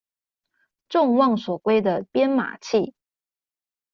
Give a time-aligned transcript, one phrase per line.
[0.89, 2.95] 眾望所歸的編碼器